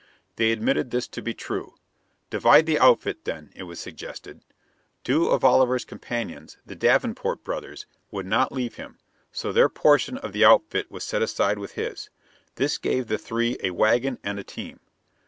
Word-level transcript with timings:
They 0.37 0.51
admitted 0.51 0.89
this 0.89 1.07
to 1.09 1.21
be 1.21 1.35
true. 1.35 1.75
"Divide 2.31 2.65
the 2.65 2.79
outfit, 2.79 3.23
then," 3.23 3.51
it 3.55 3.65
was 3.69 3.79
suggested. 3.79 4.41
Two 5.03 5.27
of 5.29 5.43
Oliver's 5.43 5.85
companions, 5.85 6.57
the 6.65 6.73
Davenport 6.75 7.43
brothers, 7.43 7.85
would 8.09 8.25
not 8.25 8.51
leave 8.51 8.77
him; 8.77 8.97
so 9.31 9.51
their 9.51 9.69
portion 9.69 10.17
of 10.17 10.33
the 10.33 10.43
outfit 10.43 10.89
was 10.89 11.03
set 11.03 11.21
aside 11.21 11.59
with 11.59 11.73
his. 11.73 12.09
This 12.55 12.79
gave 12.79 13.05
the 13.09 13.19
three 13.19 13.57
a 13.61 13.69
wagon 13.69 14.17
and 14.23 14.39
a 14.39 14.43
team. 14.43 14.79